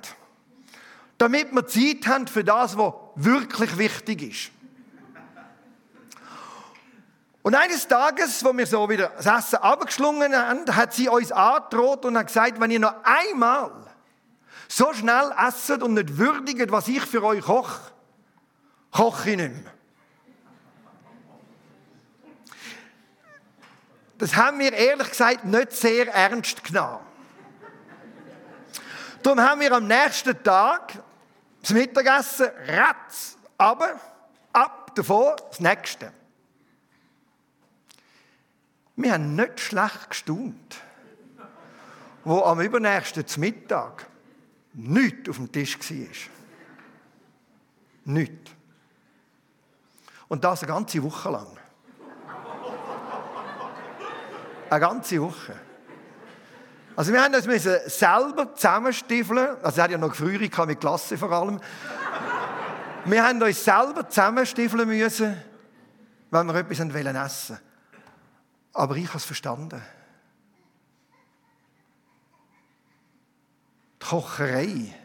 Damit 1.17 1.51
wir 1.51 1.67
Zeit 1.67 2.07
haben 2.07 2.27
für 2.27 2.43
das, 2.43 2.77
was 2.77 2.93
wirklich 3.15 3.77
wichtig 3.77 4.21
ist. 4.23 4.51
Und 7.43 7.55
eines 7.55 7.87
Tages, 7.87 8.43
wo 8.43 8.55
wir 8.55 8.67
so 8.67 8.87
wieder 8.89 9.09
das 9.17 9.25
Essen 9.25 9.57
abgeschlungen 9.57 10.35
haben, 10.35 10.75
hat 10.75 10.93
sie 10.93 11.09
uns 11.09 11.31
angedroht 11.31 12.05
und 12.05 12.17
hat 12.17 12.27
gesagt, 12.27 12.59
wenn 12.59 12.71
ihr 12.71 12.79
noch 12.79 12.95
einmal 13.03 13.71
so 14.67 14.93
schnell 14.93 15.31
esset 15.37 15.83
und 15.83 15.95
nicht 15.95 16.17
würdigt, 16.17 16.71
was 16.71 16.87
ich 16.87 17.01
für 17.01 17.23
euch 17.23 17.41
koche, 17.41 17.81
koche 18.91 19.31
ich 19.31 19.37
nicht 19.37 19.63
mehr. 19.63 19.70
Das 24.21 24.35
haben 24.35 24.59
wir 24.59 24.71
ehrlich 24.71 25.09
gesagt 25.09 25.45
nicht 25.45 25.71
sehr 25.71 26.07
ernst 26.13 26.63
genommen. 26.63 26.99
Darum 29.23 29.39
haben 29.39 29.61
wir 29.61 29.71
am 29.71 29.87
nächsten 29.87 30.43
Tag 30.43 30.93
das 31.59 31.71
Mittagessen 31.71 32.49
ratz, 32.67 33.35
aber 33.57 33.99
ab 34.53 34.93
davon 34.93 35.33
das 35.49 35.59
nächste. 35.59 36.13
Wir 38.95 39.13
haben 39.13 39.35
nicht 39.35 39.59
schlecht 39.59 40.11
gestaunt, 40.11 40.77
wo 42.23 42.43
am 42.43 42.61
übernächsten 42.61 43.25
Mittag 43.37 44.05
nichts 44.73 45.29
auf 45.29 45.37
dem 45.37 45.51
Tisch 45.51 45.79
war. 45.79 46.07
Nichts. 48.05 48.51
Und 50.27 50.43
das 50.43 50.61
eine 50.61 50.73
ganze 50.73 51.01
Woche 51.01 51.31
lang. 51.31 51.57
Eine 54.71 54.79
ganze 54.79 55.21
Woche. 55.21 55.53
Also 56.95 57.11
wir 57.11 57.21
haben 57.21 57.35
uns 57.35 57.43
selber 57.93 58.55
zusammenstiefeln. 58.55 59.57
Also 59.57 59.67
es 59.67 59.77
hat 59.79 59.91
ja 59.91 59.97
noch 59.97 60.11
Gefrierung 60.11 60.67
mit 60.67 60.79
Klasse 60.79 61.17
vor 61.17 61.29
allem. 61.29 61.59
Wir 63.03 63.21
haben 63.21 63.41
uns 63.41 63.65
selber 63.65 64.07
zusammenstiefeln 64.07 64.87
müssen, 64.87 65.35
wenn 66.29 66.47
wir 66.47 66.55
etwas 66.55 66.79
essen 66.79 66.93
wollten. 66.93 67.59
Aber 68.71 68.95
ich 68.95 69.09
habe 69.09 69.17
es 69.17 69.25
verstanden. 69.25 69.81
Die 74.01 74.05
Kocherei 74.05 74.95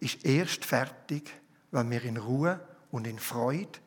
ist 0.00 0.22
erst 0.22 0.66
fertig, 0.66 1.32
wenn 1.70 1.90
wir 1.90 2.02
in 2.02 2.18
Ruhe 2.18 2.60
und 2.90 3.06
in 3.06 3.18
Freude 3.18 3.78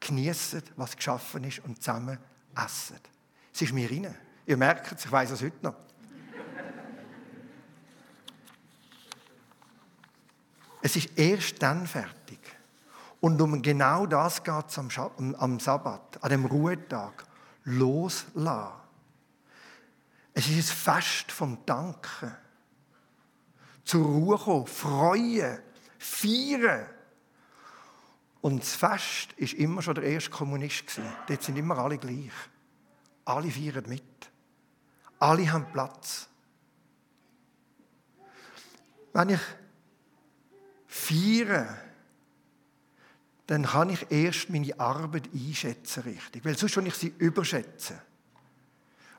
genießen, 0.00 0.62
was 0.76 0.96
geschaffen 0.96 1.44
ist 1.44 1.60
und 1.60 1.82
zusammen 1.82 2.18
essen. 2.62 3.00
Es 3.56 3.62
ist 3.62 3.72
mir 3.72 3.90
rein. 3.90 4.14
Ihr 4.44 4.58
merkt 4.58 4.92
es, 4.92 5.06
ich 5.06 5.10
weiß 5.10 5.30
es 5.30 5.40
heute 5.40 5.56
noch. 5.62 5.76
Es 10.82 10.94
ist 10.94 11.18
erst 11.18 11.62
dann 11.62 11.86
fertig. 11.86 12.38
Und 13.18 13.40
um 13.40 13.62
genau 13.62 14.04
das 14.04 14.44
geht 14.44 14.66
es 14.68 14.78
am, 14.78 15.34
am 15.36 15.58
Sabbat, 15.58 16.22
an 16.22 16.28
dem 16.28 16.44
Ruhetag. 16.44 17.24
Loslassen. 17.64 18.74
Es 20.34 20.50
ist 20.50 20.70
ein 20.70 20.76
Fest 20.76 21.32
vom 21.32 21.64
Danken. 21.64 22.36
Zur 23.84 24.04
Ruhe 24.04 24.36
kommen, 24.36 24.66
freuen, 24.66 25.60
feiern. 25.98 26.90
Und 28.42 28.60
das 28.60 28.74
Fest 28.74 29.34
war 29.40 29.58
immer 29.58 29.80
schon 29.80 29.94
der 29.94 30.04
erste 30.04 30.28
Kommunist. 30.28 31.00
Dort 31.26 31.42
sind 31.42 31.56
immer 31.56 31.78
alle 31.78 31.96
gleich. 31.96 32.32
Alle 33.26 33.50
feiern 33.50 33.84
mit. 33.88 34.02
Alle 35.18 35.52
haben 35.52 35.70
Platz. 35.72 36.28
Wenn 39.12 39.30
ich 39.30 39.40
feiere, 40.86 41.78
dann 43.46 43.64
kann 43.64 43.90
ich 43.90 44.10
erst 44.10 44.50
meine 44.50 44.78
Arbeit 44.78 45.28
einschätzen 45.32 46.02
richtig. 46.02 46.44
Weil 46.44 46.58
sonst, 46.58 46.76
wenn 46.76 46.86
ich 46.86 46.94
sie 46.94 47.14
überschätze. 47.18 48.00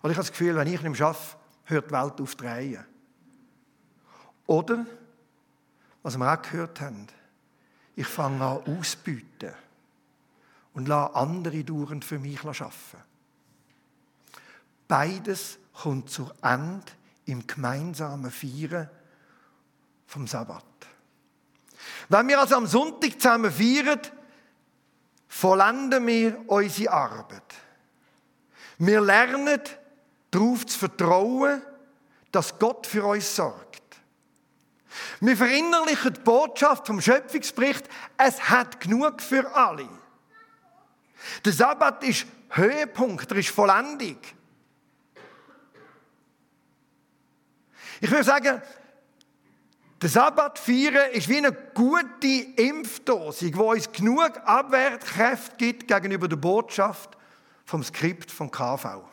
Oder 0.02 0.12
ich 0.12 0.18
habe 0.18 0.28
das 0.28 0.32
Gefühl, 0.32 0.56
wenn 0.56 0.68
ich 0.68 0.82
nicht 0.82 1.02
arbeite, 1.02 1.38
hört 1.66 1.88
die 1.88 1.94
Welt 1.94 2.22
auf 2.22 2.36
drehen. 2.36 2.86
Oder, 4.46 4.86
was 6.04 6.18
wir 6.18 6.32
auch 6.32 6.42
gehört 6.42 6.80
haben, 6.82 7.08
ich 7.96 8.08
fange 8.08 8.44
an 8.44 8.64
auszubieten 8.66 9.54
und 10.74 10.88
lasse 10.88 11.16
andere 11.16 11.64
dauernd 11.64 12.06
für 12.06 12.20
mich 12.20 12.44
arbeiten. 12.44 13.07
Beides 14.88 15.60
kommt 15.74 16.10
zur 16.10 16.34
Ende 16.42 16.86
im 17.26 17.46
gemeinsamen 17.46 18.32
Feiern 18.32 18.90
vom 20.06 20.28
Sabbat. 20.28 20.64
Wenn 22.10 22.28
wir 22.28 22.40
also 22.40 22.56
am 22.56 22.68
Sonntag 22.68 23.20
zusammen 23.20 23.52
feiern, 23.52 24.00
vollenden 25.28 26.08
wir 26.08 26.42
unsere 26.48 26.94
Arbeit. 26.94 27.56
Wir 28.78 29.02
lernen 29.02 29.60
darauf 30.32 30.66
zu 30.66 30.80
vertrauen, 30.80 31.62
dass 32.32 32.58
Gott 32.58 32.88
für 32.88 33.06
uns 33.06 33.36
sorgt. 33.36 33.82
Wir 35.20 35.36
verinnerlichen 35.36 36.14
die 36.14 36.22
Botschaft 36.22 36.88
vom 36.88 37.02
Schöpfungsbericht, 37.02 37.88
es 38.18 38.50
hat 38.50 38.80
genug 38.80 39.22
für 39.22 39.54
alle. 39.56 39.88
Der 41.44 41.54
Sabbat 41.54 42.04
ist 42.04 42.26
Höhepunkt, 42.50 43.30
er 43.32 43.38
ist 43.38 43.50
Vollendung. 43.50 44.18
Ich 48.02 48.12
würde 48.12 48.24
sagen, 48.24 48.62
der 50.02 50.10
Sabbat 50.10 50.60
feiern 50.60 51.12
ist 51.12 51.28
wie 51.28 51.38
eine 51.38 51.52
gute 51.52 52.28
Impfdose, 52.56 53.50
die 53.50 53.58
uns 53.58 53.92
genug 53.92 54.38
Abwehrkräfte 54.46 55.56
gibt 55.58 55.88
gegenüber 55.88 56.28
der 56.28 56.36
Botschaft 56.36 57.18
vom 57.66 57.84
Skript 57.84 58.30
vom 58.30 58.52
KV. 58.52 59.04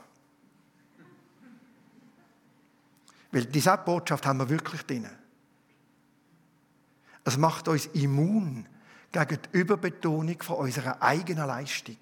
Weil 3.33 3.47
diese 3.47 3.77
Botschaft 3.79 4.27
haben 4.27 4.38
wir 4.38 4.49
wirklich 4.49 4.83
drin. 4.83 5.09
Es 7.25 7.38
macht 7.38 7.66
uns 7.68 7.87
immun 7.87 8.68
gegen 9.11 9.38
die 9.42 9.59
Überbetonung 9.59 10.42
von 10.42 10.57
unserer 10.57 11.03
eigenen 11.03 11.47
Leistung. 11.47 11.97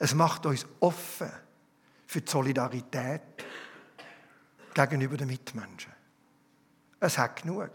Es 0.00 0.14
macht 0.14 0.46
uns 0.46 0.66
offen 0.80 1.30
für 2.06 2.20
die 2.20 2.30
Solidarität 2.30 3.29
gegenüber 4.74 5.16
den 5.16 5.28
Mitmenschen. 5.28 5.92
Es 7.00 7.18
hat 7.18 7.42
genug. 7.42 7.70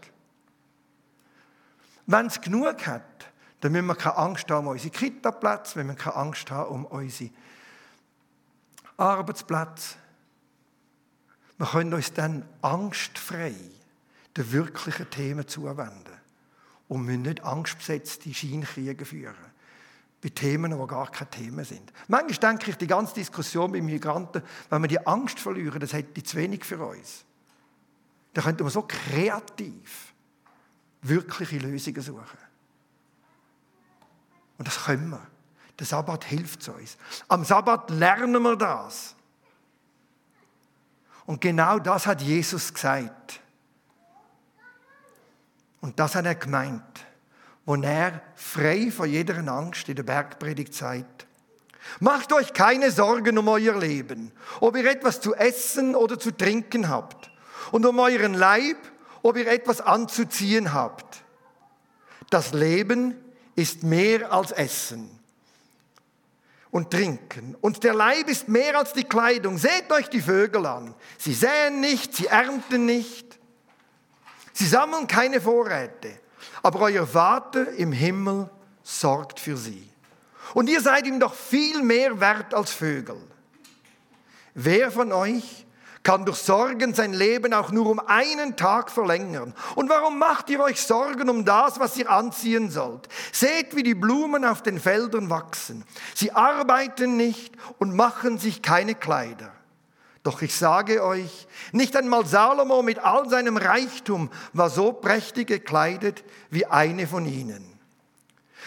Wenn 2.06 2.26
es 2.26 2.40
genug 2.40 2.86
hat, 2.86 3.32
dann 3.60 3.72
müssen 3.72 3.86
wir 3.86 3.96
keine 3.96 4.16
Angst 4.16 4.50
haben 4.50 4.66
um 4.66 4.72
unsere 4.72 4.90
Kita-Plätze, 4.90 5.84
wir 5.84 5.94
keine 5.94 6.16
Angst 6.16 6.50
haben 6.50 6.70
um 6.70 6.84
unsere 6.86 7.30
Arbeitsplätze. 8.96 9.96
Wir 11.58 11.66
können 11.66 11.94
uns 11.94 12.12
dann 12.12 12.46
angstfrei 12.62 13.54
den 14.36 14.52
wirklichen 14.52 15.10
Themen 15.10 15.48
zuwenden 15.48 16.12
und 16.88 17.02
müssen 17.04 17.22
nicht 17.22 17.42
angstbesetzte 17.42 18.32
Scheinkriege 18.32 19.04
führen 19.04 19.55
bei 20.26 20.30
Themen, 20.30 20.72
die 20.72 20.86
gar 20.86 21.10
keine 21.10 21.30
Themen 21.30 21.64
sind. 21.64 21.92
Manchmal 22.08 22.52
denke 22.52 22.70
ich, 22.70 22.76
die 22.76 22.86
ganze 22.86 23.14
Diskussion 23.14 23.70
bei 23.70 23.80
Migranten, 23.80 24.42
wenn 24.70 24.82
wir 24.82 24.88
die 24.88 25.06
Angst 25.06 25.38
verlieren, 25.38 25.78
das 25.78 25.92
hätte 25.92 26.22
zu 26.22 26.36
wenig 26.36 26.64
für 26.64 26.84
uns. 26.84 27.24
Da 28.34 28.42
könnte 28.42 28.64
man 28.64 28.72
so 28.72 28.82
kreativ 28.82 30.12
wirkliche 31.02 31.58
Lösungen 31.58 32.02
suchen. 32.02 32.38
Und 34.58 34.66
das 34.66 34.84
können 34.84 35.10
wir. 35.10 35.26
Der 35.78 35.86
Sabbat 35.86 36.24
hilft 36.24 36.68
uns. 36.68 36.96
Am 37.28 37.44
Sabbat 37.44 37.90
lernen 37.90 38.42
wir 38.42 38.56
das. 38.56 39.14
Und 41.26 41.40
genau 41.40 41.78
das 41.78 42.06
hat 42.06 42.20
Jesus 42.20 42.72
gesagt. 42.74 43.40
Und 45.80 46.00
das 46.00 46.14
hat 46.16 46.24
er 46.24 46.34
gemeint, 46.34 47.05
wo 47.66 47.74
er 47.74 48.22
frei 48.36 48.90
von 48.90 49.10
jeder 49.10 49.36
Angst 49.48 49.88
in 49.88 49.96
der 49.96 50.04
Bergpredigt 50.04 50.72
sagt. 50.72 51.26
Macht 52.00 52.32
euch 52.32 52.52
keine 52.52 52.90
Sorgen 52.90 53.38
um 53.38 53.48
euer 53.48 53.78
Leben, 53.78 54.32
ob 54.60 54.76
ihr 54.76 54.86
etwas 54.90 55.20
zu 55.20 55.34
essen 55.34 55.94
oder 55.94 56.18
zu 56.18 56.30
trinken 56.30 56.88
habt 56.88 57.30
und 57.72 57.84
um 57.84 57.98
euren 57.98 58.34
Leib, 58.34 58.76
ob 59.22 59.36
ihr 59.36 59.48
etwas 59.48 59.80
anzuziehen 59.80 60.72
habt. 60.72 61.22
Das 62.30 62.52
Leben 62.52 63.14
ist 63.56 63.82
mehr 63.82 64.32
als 64.32 64.52
Essen 64.52 65.10
und 66.70 66.90
Trinken. 66.90 67.56
Und 67.60 67.84
der 67.84 67.94
Leib 67.94 68.28
ist 68.28 68.48
mehr 68.48 68.78
als 68.78 68.92
die 68.92 69.04
Kleidung. 69.04 69.58
Seht 69.58 69.90
euch 69.90 70.08
die 70.08 70.20
Vögel 70.20 70.66
an. 70.66 70.94
Sie 71.18 71.32
säen 71.34 71.80
nicht, 71.80 72.14
sie 72.14 72.26
ernten 72.26 72.84
nicht. 72.84 73.38
Sie 74.52 74.66
sammeln 74.66 75.06
keine 75.06 75.40
Vorräte. 75.40 76.20
Aber 76.62 76.80
euer 76.80 77.06
Vater 77.06 77.72
im 77.72 77.92
Himmel 77.92 78.50
sorgt 78.82 79.40
für 79.40 79.56
sie. 79.56 79.88
Und 80.54 80.68
ihr 80.68 80.80
seid 80.80 81.06
ihm 81.06 81.20
doch 81.20 81.34
viel 81.34 81.82
mehr 81.82 82.20
wert 82.20 82.54
als 82.54 82.70
Vögel. 82.70 83.16
Wer 84.54 84.90
von 84.90 85.12
euch 85.12 85.66
kann 86.06 86.24
durch 86.24 86.38
Sorgen 86.38 86.94
sein 86.94 87.12
Leben 87.12 87.52
auch 87.52 87.72
nur 87.72 87.86
um 87.86 87.98
einen 87.98 88.56
Tag 88.56 88.92
verlängern. 88.92 89.52
Und 89.74 89.90
warum 89.90 90.20
macht 90.20 90.48
ihr 90.50 90.60
euch 90.60 90.80
Sorgen 90.80 91.28
um 91.28 91.44
das, 91.44 91.80
was 91.80 91.96
ihr 91.96 92.08
anziehen 92.08 92.70
sollt? 92.70 93.08
Seht, 93.32 93.74
wie 93.74 93.82
die 93.82 93.96
Blumen 93.96 94.44
auf 94.44 94.62
den 94.62 94.78
Feldern 94.78 95.30
wachsen. 95.30 95.84
Sie 96.14 96.30
arbeiten 96.30 97.16
nicht 97.16 97.56
und 97.78 97.96
machen 97.96 98.38
sich 98.38 98.62
keine 98.62 98.94
Kleider. 98.94 99.52
Doch 100.26 100.42
ich 100.42 100.56
sage 100.56 101.04
euch, 101.04 101.46
nicht 101.70 101.94
einmal 101.94 102.26
Salomo 102.26 102.82
mit 102.82 102.98
all 102.98 103.30
seinem 103.30 103.56
Reichtum 103.56 104.28
war 104.52 104.70
so 104.70 104.92
prächtig 104.92 105.46
gekleidet 105.46 106.24
wie 106.50 106.66
eine 106.66 107.06
von 107.06 107.26
ihnen. 107.26 107.64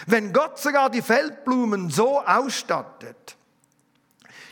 Wenn 0.06 0.32
Gott 0.32 0.58
sogar 0.58 0.89
die 0.89 1.02
Feldblumen 1.02 1.89
so 1.89 2.22
ausstattet, 2.22 3.36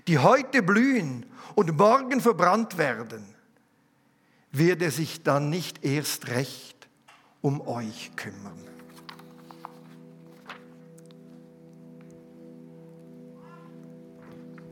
die 0.09 0.19
heute 0.19 0.61
blühen 0.61 1.25
und 1.55 1.77
morgen 1.77 2.19
verbrannt 2.19 2.77
werden, 2.77 3.23
wird 4.51 4.81
er 4.81 4.91
sich 4.91 5.23
dann 5.23 5.49
nicht 5.49 5.85
erst 5.85 6.27
recht 6.27 6.89
um 7.39 7.65
euch 7.65 8.11
kümmern. 8.17 8.76